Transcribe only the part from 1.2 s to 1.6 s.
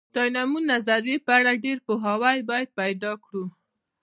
په اړه